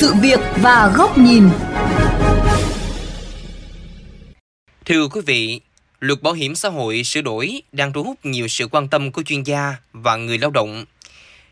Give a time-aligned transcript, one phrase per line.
[0.00, 1.48] sự việc và góc nhìn.
[4.84, 5.60] Thưa quý vị,
[6.00, 9.22] luật bảo hiểm xã hội sửa đổi đang thu hút nhiều sự quan tâm của
[9.22, 10.84] chuyên gia và người lao động.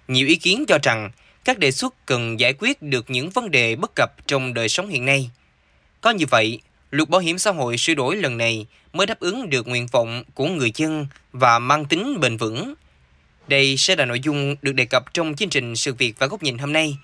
[0.08, 1.10] Nhiều ý kiến cho rằng
[1.44, 4.88] các đề xuất cần giải quyết được những vấn đề bất cập trong đời sống
[4.88, 5.30] hiện nay.
[6.00, 6.60] Có như vậy,
[6.90, 10.24] luật bảo hiểm xã hội sửa đổi lần này mới đáp ứng được nguyện vọng
[10.34, 12.74] của người dân và mang tính bền vững.
[13.48, 16.42] Đây sẽ là nội dung được đề cập trong chương trình Sự việc và góc
[16.42, 16.96] nhìn hôm nay.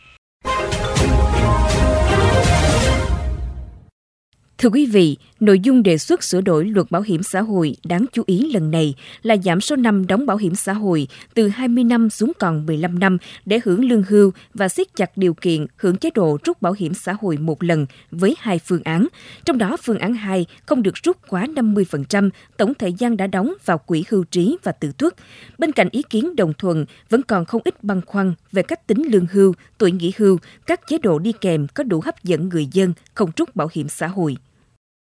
[4.63, 8.07] Thưa quý vị, nội dung đề xuất sửa đổi luật bảo hiểm xã hội đáng
[8.13, 11.85] chú ý lần này là giảm số năm đóng bảo hiểm xã hội từ 20
[11.85, 15.97] năm xuống còn 15 năm để hưởng lương hưu và siết chặt điều kiện hưởng
[15.97, 19.07] chế độ rút bảo hiểm xã hội một lần với hai phương án.
[19.45, 23.55] Trong đó phương án 2 không được rút quá 50% tổng thời gian đã đóng
[23.65, 25.15] vào quỹ hưu trí và tự tuất.
[25.59, 29.03] Bên cạnh ý kiến đồng thuận, vẫn còn không ít băn khoăn về cách tính
[29.13, 32.67] lương hưu, tuổi nghỉ hưu, các chế độ đi kèm có đủ hấp dẫn người
[32.73, 34.37] dân không rút bảo hiểm xã hội.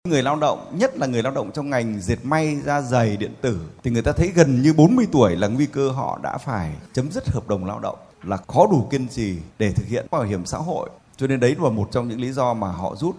[0.08, 3.32] Người lao động, nhất là người lao động trong ngành dệt may, da giày, điện
[3.42, 6.70] tử thì người ta thấy gần như 40 tuổi là nguy cơ họ đã phải
[6.94, 10.24] chấm dứt hợp đồng lao động là khó đủ kiên trì để thực hiện bảo
[10.24, 10.90] hiểm xã hội.
[11.18, 13.16] Cho nên đấy là một trong những lý do mà họ rút.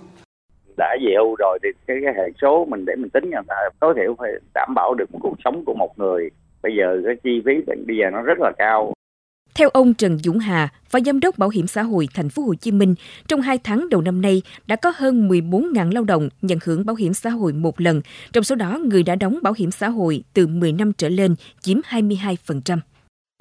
[0.77, 3.43] Đã về hưu rồi thì cái, cái hệ số mình để mình tính là
[3.81, 6.31] tối thiểu phải đảm bảo được một cuộc sống của một người.
[6.63, 7.53] Bây giờ cái chi phí
[7.87, 8.93] bây giờ nó rất là cao
[9.55, 12.55] theo ông Trần Dũng Hà, Phó Giám đốc Bảo hiểm xã hội Thành phố Hồ
[12.55, 12.95] Chí Minh,
[13.29, 16.97] trong 2 tháng đầu năm nay đã có hơn 14.000 lao động nhận hưởng bảo
[16.97, 20.23] hiểm xã hội một lần, trong số đó người đã đóng bảo hiểm xã hội
[20.35, 22.79] từ 10 năm trở lên chiếm 22%.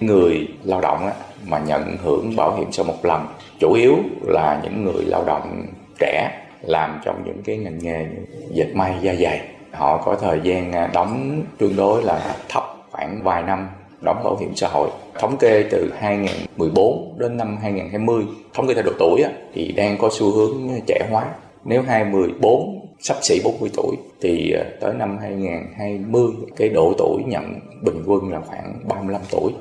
[0.02, 1.10] Người lao động
[1.46, 3.26] mà nhận hưởng bảo hiểm xã hội một lần
[3.60, 5.66] chủ yếu là những người lao động
[5.98, 8.06] trẻ làm trong những cái ngành nghề
[8.54, 9.48] dệt may da dày.
[9.72, 13.68] Họ có thời gian à, đóng tương đối là thấp khoảng vài năm
[14.02, 14.90] đóng bảo hiểm xã hội.
[15.18, 19.22] Thống kê từ 2014 đến năm 2020, thống kê theo độ tuổi
[19.54, 20.52] thì đang có xu hướng
[20.86, 21.24] trẻ hóa.
[21.64, 26.24] Nếu 2014 sắp xỉ 40 tuổi thì ờ, tới năm 2020
[26.56, 29.52] cái độ tuổi nhận bình quân là khoảng 35 tuổi.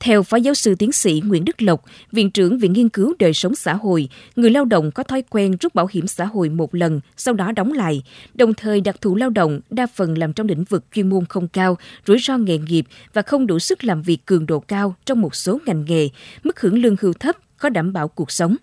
[0.00, 3.34] Theo Phó Giáo sư Tiến sĩ Nguyễn Đức Lộc, Viện trưởng Viện Nghiên cứu Đời
[3.34, 6.74] sống xã hội, người lao động có thói quen rút bảo hiểm xã hội một
[6.74, 8.02] lần, sau đó đóng lại.
[8.34, 11.48] Đồng thời đặc thù lao động đa phần làm trong lĩnh vực chuyên môn không
[11.48, 15.20] cao, rủi ro nghề nghiệp và không đủ sức làm việc cường độ cao trong
[15.20, 16.08] một số ngành nghề,
[16.44, 18.56] mức hưởng lương hưu thấp, khó đảm bảo cuộc sống.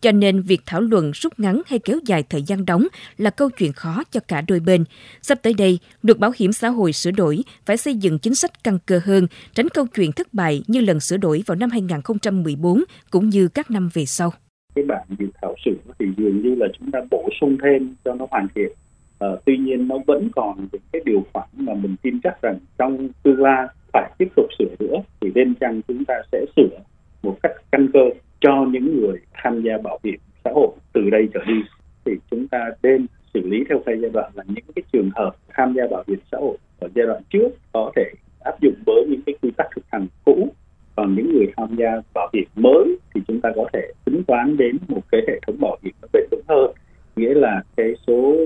[0.00, 2.86] Cho nên việc thảo luận rút ngắn hay kéo dài thời gian đóng
[3.18, 4.84] là câu chuyện khó cho cả đôi bên.
[5.22, 8.64] Sắp tới đây, luật bảo hiểm xã hội sửa đổi phải xây dựng chính sách
[8.64, 12.84] căn cơ hơn, tránh câu chuyện thất bại như lần sửa đổi vào năm 2014
[13.10, 14.32] cũng như các năm về sau.
[14.74, 18.14] Cái bản dự thảo sửa thì dường như là chúng ta bổ sung thêm cho
[18.14, 18.72] nó hoàn thiện.
[19.18, 22.58] À, tuy nhiên nó vẫn còn những cái điều khoản mà mình tin chắc rằng
[22.78, 26.78] trong tương lai phải tiếp tục sửa nữa thì bên chăng chúng ta sẽ sửa
[27.22, 28.00] một cách căn cơ
[28.40, 31.62] cho những người tham gia bảo hiểm xã hội từ đây trở đi,
[32.04, 35.30] thì chúng ta nên xử lý theo hai giai đoạn là những cái trường hợp
[35.48, 38.04] tham gia bảo hiểm xã hội ở giai đoạn trước có thể
[38.40, 40.48] áp dụng với những cái quy tắc thực hành cũ.
[40.96, 44.56] Còn những người tham gia bảo hiểm mới thì chúng ta có thể tính toán
[44.56, 46.70] đến một cái hệ thống bảo hiểm nó bền vững hơn,
[47.16, 48.36] nghĩa là cái số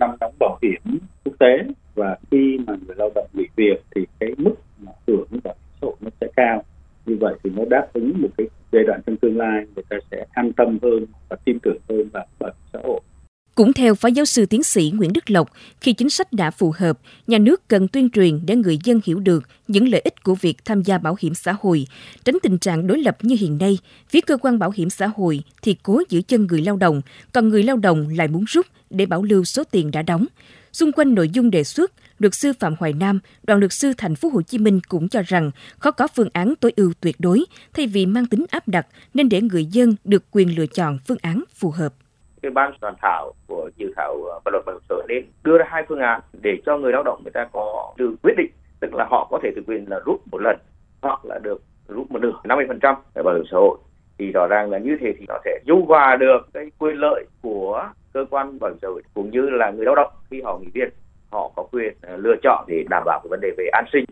[0.00, 1.58] năm đóng bảo hiểm quốc tế.
[1.94, 5.70] Và khi mà người lao động nghỉ việc thì cái mức mà hưởng bảo hiểm
[5.80, 6.62] xã hội nó sẽ cao.
[7.06, 9.96] Như vậy thì nó đáp ứng một cái giai đoạn trong tương lai người ta
[10.10, 13.00] sẽ an tâm hơn và tin tưởng hơn vào bảo hiểm xã hội.
[13.54, 16.72] Cũng theo Phó Giáo sư Tiến sĩ Nguyễn Đức Lộc, khi chính sách đã phù
[16.78, 20.34] hợp, nhà nước cần tuyên truyền để người dân hiểu được những lợi ích của
[20.34, 21.86] việc tham gia bảo hiểm xã hội,
[22.24, 23.78] tránh tình trạng đối lập như hiện nay.
[24.08, 27.00] Phía cơ quan bảo hiểm xã hội thì cố giữ chân người lao động,
[27.32, 30.26] còn người lao động lại muốn rút để bảo lưu số tiền đã đóng.
[30.72, 34.14] Xung quanh nội dung đề xuất, luật sư Phạm Hoài Nam, đoàn luật sư thành
[34.14, 37.44] phố Hồ Chí Minh cũng cho rằng khó có phương án tối ưu tuyệt đối,
[37.74, 41.18] thay vì mang tính áp đặt nên để người dân được quyền lựa chọn phương
[41.22, 41.92] án phù hợp.
[42.42, 45.24] Cái ban soạn thảo của dự thảo ờ, và luật bảo hiểm xã hội đến
[45.44, 48.34] đưa ra hai phương án để cho người lao động người ta có được quyết
[48.36, 50.56] định, tức là họ có thể tự quyền là rút một lần
[51.02, 52.94] hoặc là được rút một nửa 50%
[53.24, 53.78] bảo hiểm xã hội
[54.18, 57.24] thì rõ ràng là như thế thì nó sẽ dung hòa được cái quyền lợi
[57.42, 60.58] của cơ quan bảo hiểm xã hội cũng như là người lao động khi họ
[60.58, 60.94] nghỉ việc
[61.72, 64.04] quyền ờ, lựa chọn để đảm bảo cái vấn đề về an sinh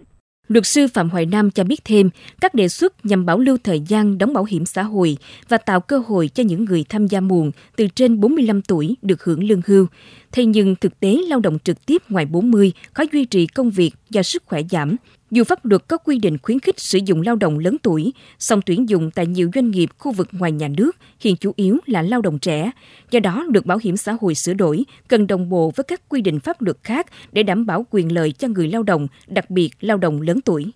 [0.48, 2.10] Luật sư Phạm Hoài Nam cho biết thêm,
[2.40, 5.16] các đề xuất nhằm bảo lưu thời gian đóng bảo hiểm xã hội
[5.48, 9.24] và tạo cơ hội cho những người tham gia muộn từ trên 45 tuổi được
[9.24, 9.86] hưởng lương hưu.
[10.32, 13.90] Thế nhưng thực tế lao động trực tiếp ngoài 40 khó duy trì công việc
[14.10, 14.96] do sức khỏe giảm,
[15.30, 18.60] dù pháp luật có quy định khuyến khích sử dụng lao động lớn tuổi, song
[18.66, 22.02] tuyển dụng tại nhiều doanh nghiệp khu vực ngoài nhà nước hiện chủ yếu là
[22.02, 22.70] lao động trẻ.
[23.10, 26.20] Do đó, luật bảo hiểm xã hội sửa đổi cần đồng bộ với các quy
[26.20, 29.70] định pháp luật khác để đảm bảo quyền lợi cho người lao động, đặc biệt
[29.80, 30.72] lao động lớn tuổi.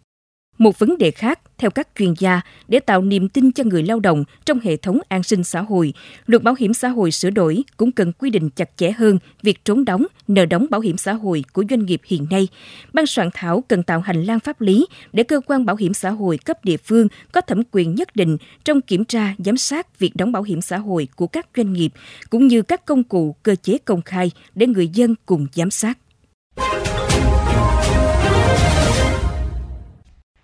[0.60, 4.00] Một vấn đề khác, theo các chuyên gia, để tạo niềm tin cho người lao
[4.00, 5.92] động trong hệ thống an sinh xã hội,
[6.26, 9.64] luật bảo hiểm xã hội sửa đổi cũng cần quy định chặt chẽ hơn việc
[9.64, 12.48] trốn đóng, nợ đóng bảo hiểm xã hội của doanh nghiệp hiện nay.
[12.92, 16.10] Ban soạn thảo cần tạo hành lang pháp lý để cơ quan bảo hiểm xã
[16.10, 20.16] hội cấp địa phương có thẩm quyền nhất định trong kiểm tra, giám sát việc
[20.16, 21.92] đóng bảo hiểm xã hội của các doanh nghiệp,
[22.30, 25.98] cũng như các công cụ, cơ chế công khai để người dân cùng giám sát.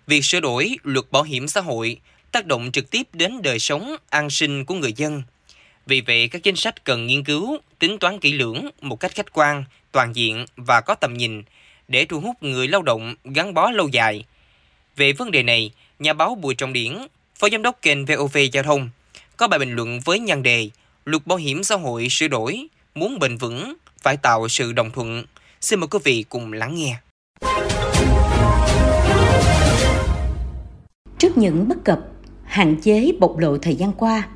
[0.07, 1.99] Việc sửa đổi luật bảo hiểm xã hội
[2.31, 5.23] tác động trực tiếp đến đời sống, an sinh của người dân.
[5.85, 9.33] Vì vậy, các chính sách cần nghiên cứu, tính toán kỹ lưỡng một cách khách
[9.33, 11.43] quan, toàn diện và có tầm nhìn
[11.87, 14.25] để thu hút người lao động gắn bó lâu dài.
[14.95, 16.97] Về vấn đề này, nhà báo Bùi Trọng Điển,
[17.35, 18.89] Phó Giám đốc kênh VOV Giao thông,
[19.37, 20.69] có bài bình luận với nhan đề
[21.05, 25.25] Luật bảo hiểm xã hội sửa đổi, muốn bền vững, phải tạo sự đồng thuận.
[25.61, 26.97] Xin mời quý vị cùng lắng nghe.
[31.17, 31.99] Trước những bất cập,
[32.43, 34.27] hạn chế bộc lộ thời gian qua,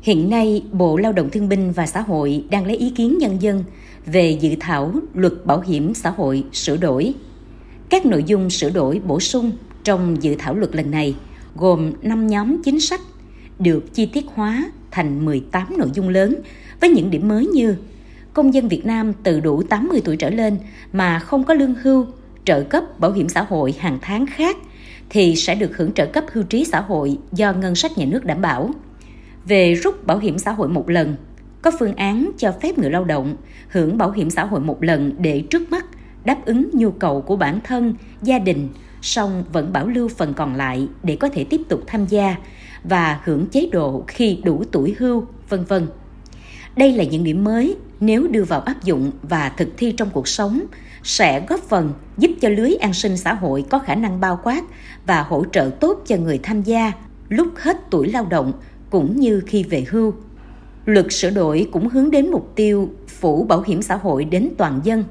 [0.00, 3.42] hiện nay Bộ Lao động Thương binh và Xã hội đang lấy ý kiến nhân
[3.42, 3.64] dân
[4.06, 7.14] về dự thảo luật bảo hiểm xã hội sửa đổi.
[7.88, 9.52] Các nội dung sửa đổi bổ sung
[9.84, 11.16] trong dự thảo luật lần này
[11.56, 13.00] gồm 5 nhóm chính sách
[13.58, 16.34] được chi tiết hóa thành 18 nội dung lớn
[16.80, 17.76] với những điểm mới như
[18.34, 20.58] công dân Việt Nam từ đủ 80 tuổi trở lên
[20.92, 22.06] mà không có lương hưu,
[22.44, 24.56] trợ cấp bảo hiểm xã hội hàng tháng khác
[25.12, 28.24] thì sẽ được hưởng trợ cấp hưu trí xã hội do ngân sách nhà nước
[28.24, 28.70] đảm bảo.
[29.44, 31.16] Về rút bảo hiểm xã hội một lần,
[31.62, 33.36] có phương án cho phép người lao động
[33.68, 35.86] hưởng bảo hiểm xã hội một lần để trước mắt
[36.24, 38.68] đáp ứng nhu cầu của bản thân, gia đình,
[39.02, 42.36] song vẫn bảo lưu phần còn lại để có thể tiếp tục tham gia
[42.84, 45.86] và hưởng chế độ khi đủ tuổi hưu, vân vân.
[46.76, 50.28] Đây là những điểm mới nếu đưa vào áp dụng và thực thi trong cuộc
[50.28, 50.60] sống
[51.02, 54.62] sẽ góp phần giúp cho lưới an sinh xã hội có khả năng bao quát
[55.06, 56.92] và hỗ trợ tốt cho người tham gia
[57.28, 58.52] lúc hết tuổi lao động
[58.90, 60.14] cũng như khi về hưu.
[60.84, 64.80] Luật sửa đổi cũng hướng đến mục tiêu phủ bảo hiểm xã hội đến toàn
[64.84, 65.04] dân.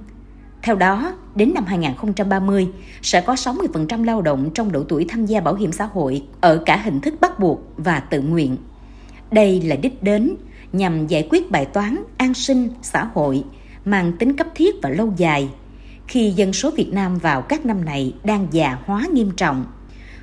[0.63, 2.67] Theo đó, đến năm 2030
[3.01, 6.63] sẽ có 60% lao động trong độ tuổi tham gia bảo hiểm xã hội ở
[6.65, 8.57] cả hình thức bắt buộc và tự nguyện.
[9.31, 10.35] Đây là đích đến
[10.73, 13.43] nhằm giải quyết bài toán an sinh xã hội
[13.85, 15.49] mang tính cấp thiết và lâu dài
[16.07, 19.65] khi dân số Việt Nam vào các năm này đang già hóa nghiêm trọng.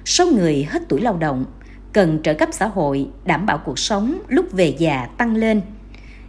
[0.04, 1.44] Số người hết tuổi lao động
[1.92, 5.60] cần trợ cấp xã hội đảm bảo cuộc sống lúc về già tăng lên.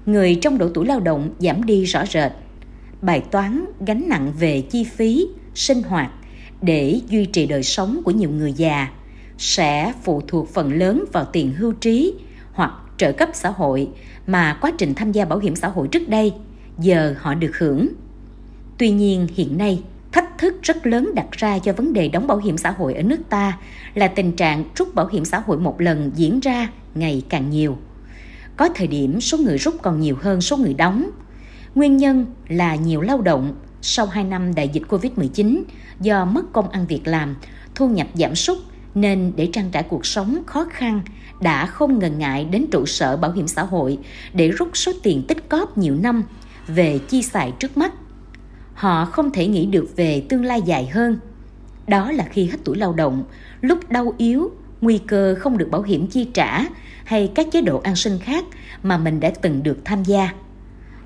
[0.06, 2.32] Người trong độ tuổi lao động giảm đi rõ rệt.
[3.02, 6.12] Bài toán gánh nặng về chi phí, sinh hoạt
[6.62, 8.88] để duy trì đời sống của nhiều người già
[9.38, 12.14] sẽ phụ thuộc phần lớn vào tiền hưu trí
[12.54, 13.90] hoặc trợ cấp xã hội
[14.28, 16.34] mà quá trình tham gia bảo hiểm xã hội trước đây
[16.80, 17.88] giờ họ được hưởng.
[18.78, 22.38] Tuy nhiên hiện nay, thách thức rất lớn đặt ra cho vấn đề đóng bảo
[22.38, 23.58] hiểm xã hội ở nước ta
[23.94, 27.78] là tình trạng rút bảo hiểm xã hội một lần diễn ra ngày càng nhiều.
[28.58, 31.10] Có thời điểm số người rút còn nhiều hơn số người đóng.
[31.76, 35.62] Nguyên nhân là nhiều lao động sau 2 năm đại dịch Covid-19
[36.00, 37.36] do mất công ăn việc làm,
[37.76, 38.58] thu nhập giảm sút
[38.96, 41.02] nên để trang trải cuộc sống khó khăn
[41.42, 43.98] đã không ngần ngại đến trụ sở bảo hiểm xã hội
[44.34, 46.24] để rút số tiền tích cóp nhiều năm
[46.68, 47.94] về chi xài trước mắt.
[48.74, 51.20] Họ không thể nghĩ được về tương lai dài hơn.
[51.88, 53.24] Đó là khi hết tuổi lao động,
[53.62, 54.52] lúc đau yếu,
[54.82, 56.66] nguy cơ không được bảo hiểm chi trả
[57.04, 58.46] hay các chế độ an sinh khác
[58.84, 60.34] mà mình đã từng được tham gia.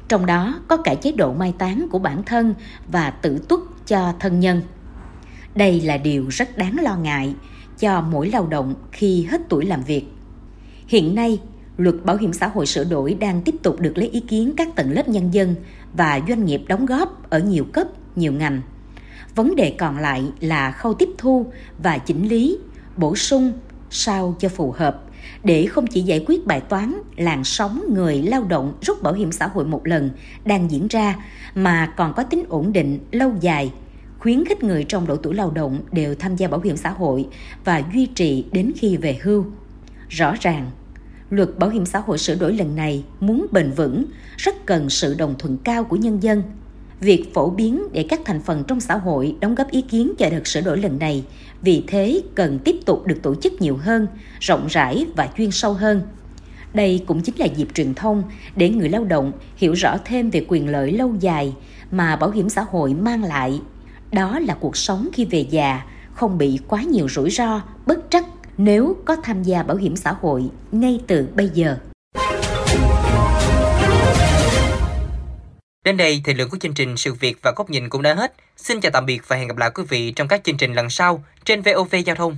[0.07, 2.53] Trong đó có cả chế độ mai táng của bản thân
[2.87, 4.61] và tử tuất cho thân nhân.
[5.55, 7.33] Đây là điều rất đáng lo ngại
[7.79, 10.05] cho mỗi lao động khi hết tuổi làm việc.
[10.93, 11.39] Hiện nay,
[11.77, 14.75] luật bảo hiểm xã hội sửa đổi đang tiếp tục được lấy ý kiến các
[14.75, 15.55] tầng lớp nhân dân
[15.93, 18.61] và doanh nghiệp đóng góp ở nhiều cấp, nhiều ngành.
[19.35, 21.45] Vấn đề còn lại là khâu tiếp thu
[21.83, 22.57] và chỉnh lý,
[22.97, 23.53] bổ sung
[23.89, 25.03] sao cho phù hợp
[25.43, 29.31] để không chỉ giải quyết bài toán làn sóng người lao động rút bảo hiểm
[29.31, 30.09] xã hội một lần
[30.45, 31.15] đang diễn ra
[31.55, 33.71] mà còn có tính ổn định lâu dài
[34.19, 37.27] khuyến khích người trong độ tuổi lao động đều tham gia bảo hiểm xã hội
[37.65, 39.45] và duy trì đến khi về hưu.
[40.09, 40.71] Rõ ràng,
[41.35, 44.05] luật bảo hiểm xã hội sửa đổi lần này muốn bền vững
[44.37, 46.43] rất cần sự đồng thuận cao của nhân dân.
[46.99, 50.29] Việc phổ biến để các thành phần trong xã hội đóng góp ý kiến cho
[50.29, 51.25] đợt sửa đổi lần này
[51.61, 54.07] vì thế cần tiếp tục được tổ chức nhiều hơn,
[54.39, 56.01] rộng rãi và chuyên sâu hơn.
[56.73, 58.23] Đây cũng chính là dịp truyền thông
[58.55, 61.53] để người lao động hiểu rõ thêm về quyền lợi lâu dài
[61.91, 63.61] mà bảo hiểm xã hội mang lại.
[64.11, 65.81] Đó là cuộc sống khi về già
[66.13, 68.25] không bị quá nhiều rủi ro, bất trắc
[68.57, 71.77] nếu có tham gia bảo hiểm xã hội ngay từ bây giờ.
[75.85, 78.33] Đến đây, thời lượng của chương trình Sự Việc và Góc Nhìn cũng đã hết.
[78.57, 80.89] Xin chào tạm biệt và hẹn gặp lại quý vị trong các chương trình lần
[80.89, 82.37] sau trên VOV Giao thông.